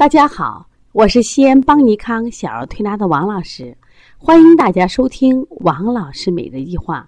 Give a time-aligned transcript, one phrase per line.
[0.00, 3.76] 大家好，我是西安邦尼康小儿推拿的王老师，
[4.16, 7.06] 欢迎大家收听王老师每日一话。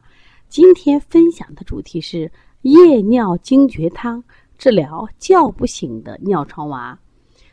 [0.51, 4.23] 今天分享的主题是夜尿惊厥汤
[4.59, 6.99] 治疗叫不醒的尿床娃。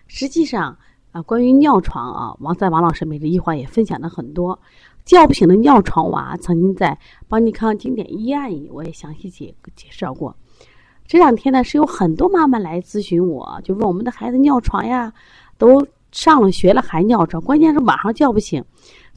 [0.08, 0.78] 实际上
[1.14, 4.60] 啊，关于尿床啊，王在王老师每日一话也分享了很多
[5.06, 6.36] 叫不醒的尿床娃。
[6.36, 7.00] 曾经在
[7.30, 10.36] 邦尼康经典医案里，我也详细解介绍过。
[11.10, 15.12] 这两天呢，是有很多妈妈来咨询我，就问我们的孩子尿床呀，
[15.58, 18.64] 都上了学了还尿床，关键是晚上叫不醒。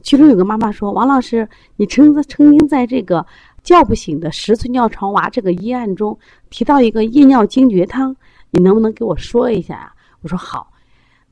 [0.01, 3.23] 其中有个妈妈说：“王老师，你曾曾经在这个
[3.61, 6.17] 叫不醒的十岁尿床娃这个医案中
[6.49, 8.15] 提到一个夜尿惊厥汤，
[8.49, 10.71] 你能不能给我说一下呀？”我说好，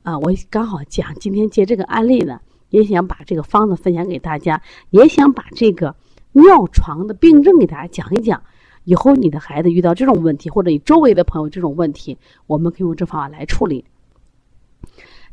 [0.04, 2.38] 啊，我刚好讲今天接这个案例呢，
[2.70, 5.92] 也想把这个方子分享给大家，也想把这个
[6.30, 8.40] 尿床的病症给大家讲一讲。
[8.84, 13.84] 以后你的孩子遇到这种问题，或者你周围的朋友这种问题，我们可以用这方法来处理。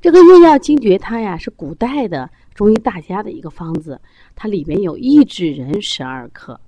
[0.01, 3.99] 这个夜尿精绝汤呀，是古代的中医大家的一个方子，
[4.35, 6.59] 它里面有益智仁十二克、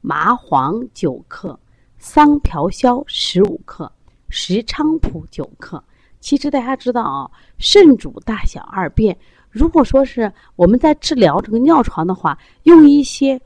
[0.00, 1.58] 麻黄九克、
[1.98, 3.90] 桑朴消十五克、
[4.28, 5.82] 石菖蒲九克。
[6.18, 9.16] 其实大家知道啊，肾主大小二便。
[9.50, 13.40] 如果说是我们在治疗这个尿床的话，用一些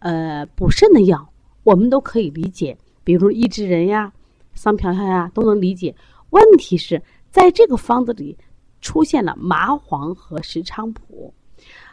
[0.00, 1.31] 呃补肾的药。
[1.72, 4.12] 我们都可以理解，比如益智仁呀、
[4.52, 5.94] 桑朴消呀，都能理解。
[6.28, 8.36] 问题是在这个方子里
[8.82, 11.32] 出现了麻黄和石菖蒲。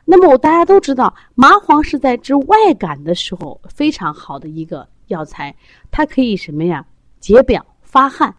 [0.03, 5.55] 那么我大家都知道，麻黄是在治外感的时候非常好的一个药材，
[5.89, 6.85] 它可以什么呀？
[7.21, 8.35] 解表发汗。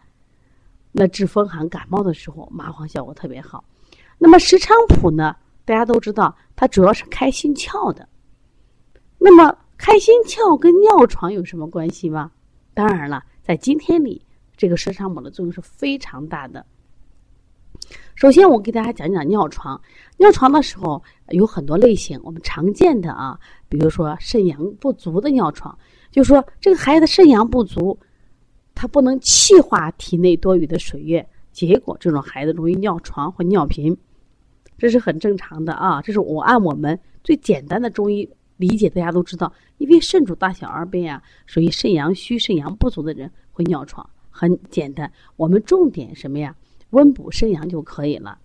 [0.92, 3.64] 那治风寒感冒的时候，麻黄效果特别好。
[4.18, 5.34] 那么石菖蒲呢？
[5.64, 8.06] 大家都知道，它主要是开心窍的。
[9.16, 12.30] 那么开心窍跟尿床有什么关系吗？
[12.74, 14.20] 当然了，在今天里，
[14.54, 16.66] 这个石菖蒲的作用是非常大的。
[18.14, 19.80] 首先，我给大家讲讲尿床。
[20.18, 25.76] 尿床的时候有很多类型，我们常见的啊，比如说肾阳不足的尿床，
[26.10, 27.98] 就说这个孩子肾阳不足，
[28.74, 33.96] 他不能气化体内多余的水液，结果这种孩子容易尿床或尿频，
[34.76, 36.02] 这是很正常的啊。
[36.02, 38.28] 这是我按我们最简单的中医。
[38.60, 45.10] 理解大家都知道，因为肾主大小二便呀，属于肾阳虚、肾阳不足的人会尿床，很简单。
[45.36, 46.54] 我们重点什么呀？
[46.90, 48.38] 温补肾阳就可以了。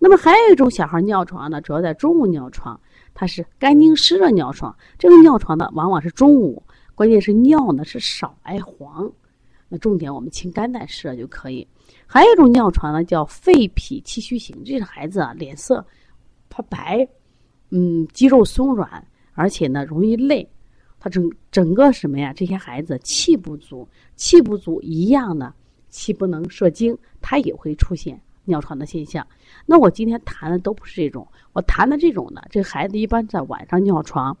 [0.00, 2.78] 那么还有一种小孩尿床呢，主要在中午尿床，
[3.14, 4.76] 它是肝经湿热尿床。
[4.98, 6.60] 这个尿床呢，往往是中午，
[6.96, 9.08] 关键是尿呢是少爱黄。
[9.68, 11.64] 那重点我们清肝胆湿热就可以。
[12.04, 15.86] 还有一种尿床呢，叫肺脾气虚型，这是孩子啊脸色
[16.50, 17.06] 怕白，
[17.70, 19.06] 嗯，肌肉松软。
[19.34, 20.48] 而且呢，容易累，
[21.00, 22.32] 他整整个什么呀？
[22.32, 25.54] 这些孩子气不足，气不足一样呢，
[25.88, 29.26] 气不能摄精，他也会出现尿床的现象。
[29.66, 34.36] 那我今天谈的都不是这种，我谈的这种呢，这孩子一般在晚上尿床，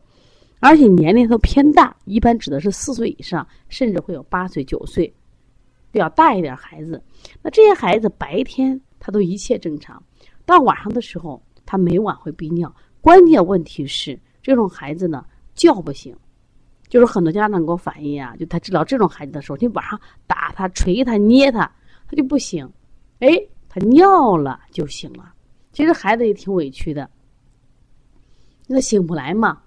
[0.60, 5.12] 而且年龄都偏大，一般指的是四岁以上，甚至会有八岁、九岁，
[5.90, 7.02] 比较大一点孩子。
[7.40, 10.02] 那这些孩子白天他都一切正常，
[10.44, 14.18] 到晚上的时候，他每晚会憋尿，关键问题是。
[14.42, 16.16] 这种孩子呢叫不醒，
[16.88, 21.60] 就是很多家长给我反映啊，就他治疗这种孩子的时候，你晚上打他、捶他、捏他，
[22.08, 22.68] 他就不醒，
[23.20, 23.28] 哎，
[23.68, 25.32] 他尿了就醒了。
[25.72, 27.08] 其实孩子也挺委屈的，
[28.66, 29.62] 那醒不来嘛，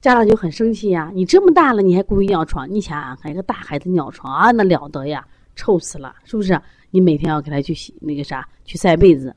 [0.00, 1.10] 家长就很生气呀。
[1.14, 2.70] 你这么大了，你还故意尿床？
[2.70, 6.60] 你想想看，一个大孩子尿床啊，那了得呀，臭死了，是不是？
[6.90, 9.34] 你每天要给他去洗那个啥，去晒被子。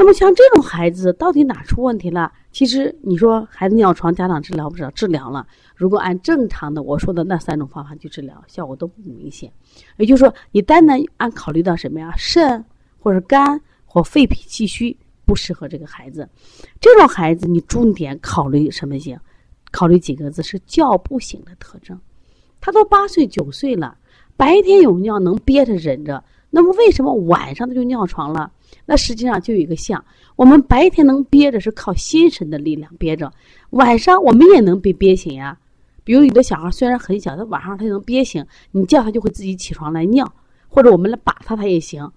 [0.00, 2.32] 那么像这种孩子，到底哪出问题了？
[2.52, 4.90] 其实你说孩子尿床，家长治疗不治疗？
[4.92, 5.46] 治疗了。
[5.76, 9.52] 如果按正常的我说的那三种方法去治疗，效果都不明显。
[9.98, 12.14] 也就是说，你单单按考虑到什么呀？
[12.16, 12.64] 肾
[12.98, 14.96] 或者肝或肺脾气虚
[15.26, 16.26] 不适合这个孩子。
[16.80, 19.20] 这种孩子你重点考虑什么型？
[19.70, 22.00] 考虑几个字是叫不醒的特征。
[22.58, 23.98] 他都八岁九岁了，
[24.34, 28.50] 白天有尿能憋着忍着，那么为什么晚上他就尿床了？
[28.86, 30.04] 那实际上就有一个像，
[30.36, 33.32] 我们白天能憋着是靠心神的力量憋着，
[33.70, 35.56] 晚上我们也能被憋醒呀。
[36.02, 40.34] 比如有的小孩虽然很小，他晚上他能憋醒，你叫他就会自己起床来尿，
[40.68, 42.10] 或者我们来把他他也行。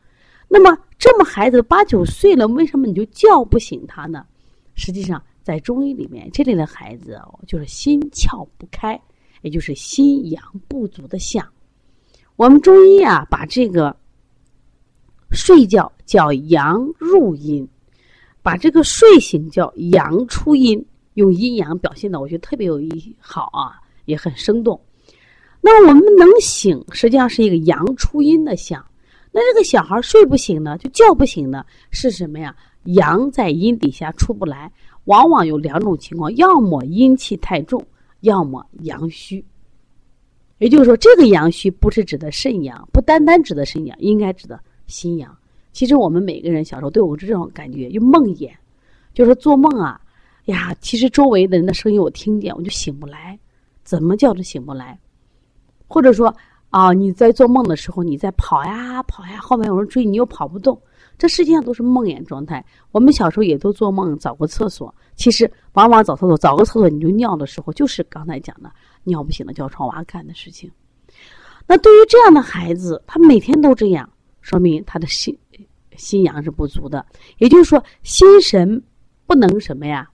[0.48, 4.26] 那么这么孩子八九岁了，为什么你就叫不醒他呢？
[4.74, 9.00] 实际上在中医里面，这类的孩子就是心窍不开，
[9.42, 11.48] 也就是心阳不足的象。
[12.36, 13.96] 我们中医啊，把这个。
[15.34, 17.68] 睡觉叫阳入阴，
[18.42, 20.86] 把这个睡醒叫阳出阴，
[21.16, 24.80] 用阴阳表现的，我觉得特别有意好啊，也很生动。
[25.60, 28.86] 那么我们能醒，实际上是一个阳出阴的象。
[29.32, 32.56] 那这个小孩睡不醒呢，就叫不醒呢，是什么呀？
[32.84, 34.72] 阳在阴底下出不来，
[35.06, 37.84] 往往有两种情况：要么阴气太重，
[38.20, 39.44] 要么阳虚。
[40.60, 44.60] 也就是说，这个阳虚不是指的肾阳，不单单指的肾阳，应该指的
[44.94, 45.36] 心阳。
[45.72, 48.52] 其实我们每个人小时候都有这种感觉，就梦魇，
[49.14, 50.00] 就是做梦啊，
[50.46, 53.38] 呀，其实周围的人的声音我听见，我就醒不来，
[53.84, 54.98] 怎么叫都醒不来。
[55.88, 56.34] 或者说
[56.70, 60.80] 啊，你在做梦的时候，你在跑呀跑呀，后面有人追你又跑不动，
[61.18, 62.64] 这实际上都是梦魇状态。
[62.92, 68.72] 我们小时候也都做梦找过厕所，其实往往找厕所找个厕所你就尿的时候，就是刚才讲的。
[69.06, 70.72] 尿不醒的叫床娃干的事情，
[71.68, 74.10] 那对于这样的孩子，他每天都这样，
[74.44, 75.36] 说明他的心
[75.96, 77.04] 心阳是不足的，
[77.40, 78.80] 也就是说心神
[79.26, 80.08] 不能什么呀？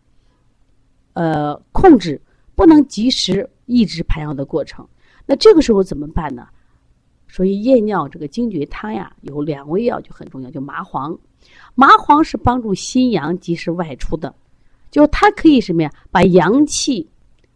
[1.12, 2.22] 呃，控制
[2.56, 4.88] 不能及时抑制排尿的过程。
[5.26, 6.48] 那这个时候怎么办呢？
[7.28, 11.20] 所以夜尿这个精绝汤呀，有两味药就很重要，就麻黄。
[11.76, 14.34] 麻黄是帮助心阳及时外出的，
[14.90, 15.92] 就它可以什么呀？
[16.10, 17.06] 把阳气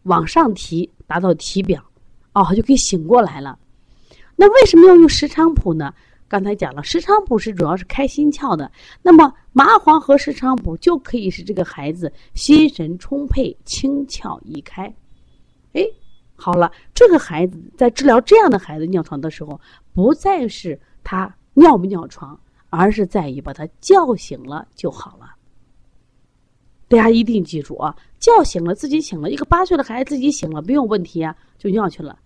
[0.03, 0.89] 往上提。
[1.05, 1.83] 达到体表，
[2.33, 3.59] 哦，就可以醒过来了。
[4.35, 5.93] 那为什么要用石菖蒲呢？
[6.33, 8.71] 刚才讲了，石菖蒲是主要是开心窍的。
[9.03, 14.91] 那么麻黄和石菖蒲就可以使这个孩子心神充沛、清窍易开。
[15.73, 15.85] 哎，
[16.33, 19.61] 好了，这个孩子在治疗这样的孩子尿床的时候，
[19.93, 22.35] 不再是他尿不尿床，
[22.71, 25.35] 而是在于把他叫醒了就好了。
[26.87, 27.95] 大家一定记住啊！
[28.17, 32.17] 叫醒了自己醒了，一个八岁的孩子自己醒了没有问题啊，就尿去了。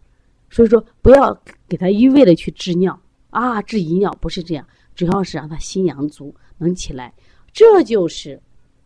[0.49, 1.37] 所以说，不要
[1.67, 2.97] 给他一味的去治尿
[3.29, 4.65] 啊，治遗尿不是这样，
[4.95, 7.13] 主要是让他心阳足能起来。
[7.51, 8.41] 这就是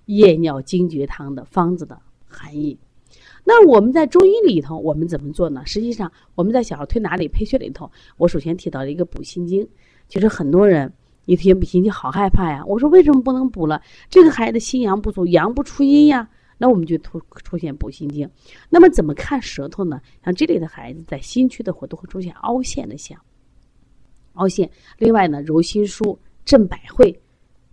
[0.06, 2.78] 夜尿精绝汤的方子的含义。
[3.44, 5.64] 那我们在中医里头，我们怎么做呢？
[5.66, 9.68] 实际上，我们在小儿推拿里配穴里头，我首先提到了一个补心经。
[10.08, 10.92] 其实很多人。
[11.26, 12.64] 一听补心经好害怕呀！
[12.66, 13.80] 我说为什么不能补了？
[14.10, 16.28] 这个孩子心阳不足，阳不出阴呀。
[16.58, 18.28] 那我们就突出现补心经。
[18.70, 20.02] 那么怎么看舌头呢？
[20.26, 23.18] 像这类的孩子在心区的活都会出现凹陷的象。
[24.34, 24.70] 凹陷。
[24.98, 27.20] 另外呢，揉心腧、镇百会，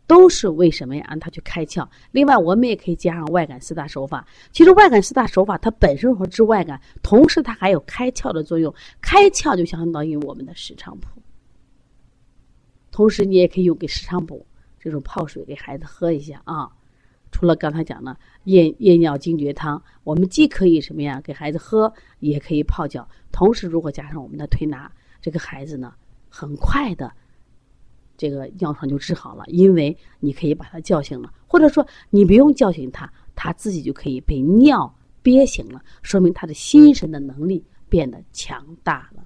[0.07, 1.05] 都是为什么呀？
[1.09, 1.89] 让他去开窍。
[2.13, 4.27] 另外，我们也可以加上外感四大手法。
[4.53, 8.75] 其实外感四大手法它本身和治外感，同时它还有开窍的作用。
[9.01, 11.23] 开窍就相当于我们的石菖蒲。
[12.91, 14.47] 同时，你也可以用给时常补
[14.81, 16.69] 这种泡水给孩子喝一下啊。
[17.31, 23.07] 除了刚才讲的夜夜尿精绝汤，我们既可以什么呀给孩子喝，也可以泡脚。
[23.31, 24.91] 同时，如果加上我们的推拿，
[25.21, 25.93] 这个孩子呢，
[26.29, 27.13] 很快的
[28.17, 34.93] 这个尿床就治好了，因为你可以把他叫醒了，或者说你不用叫醒他，他自己就可以被尿
[35.23, 39.25] 憋醒了，说明他的心神的能力变得强大了。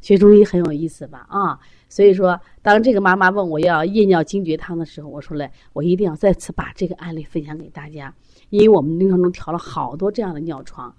[0.00, 1.26] 学中医很有意思吧？
[1.28, 1.58] 啊。
[1.88, 8.12] 所以说，当这个妈妈问我要夜尿精绝汤的时候，我说嘞，我一定要再次把这个案例分享给大家，
[8.50, 10.92] 因为我们临床中调了好多这样的尿床，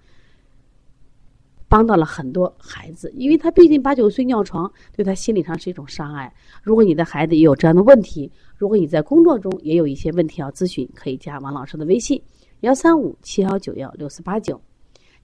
[1.68, 6.34] 帮到了很多孩子，因为他毕竟八九岁尿床，对他心理上是一种伤害。
[6.62, 12.22] 如果你的孩子也有这样的问题，如果你在工作中也有一些问题要咨询，可以加王老师的微信：
[12.62, 14.60] 幺三五七幺九幺六四八九。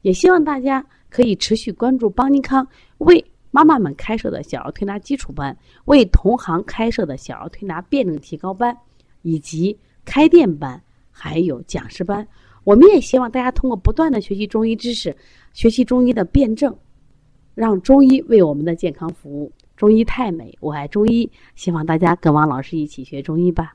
[0.01, 2.67] 也希望大家可以持续关注邦尼康
[2.97, 3.23] 为。
[3.53, 8.73] 妈妈们开设的小儿推拿基础班，为同行开设的小儿推拿辩证提高班，
[9.23, 10.81] 以及开店班，
[11.11, 12.25] 还有讲师班，
[12.63, 15.15] 我们也希望大家通过不断的学习中医知识，
[15.53, 16.75] 学习中医的辩证，
[17.55, 19.51] 让中医为我们的健康服务。
[19.75, 23.73] 中医太美，我爱中医，希望大家跟王老师一起学中医吧。